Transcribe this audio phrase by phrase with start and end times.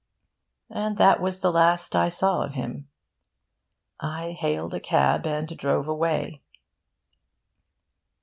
[0.71, 2.87] And that was the last I saw of him.
[3.99, 6.41] I hailed a cab and drove away.